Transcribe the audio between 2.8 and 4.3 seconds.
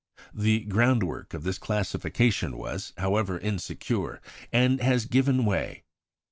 however, insecure,